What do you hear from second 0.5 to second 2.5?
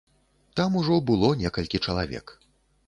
Там ужо было некалькі чалавек.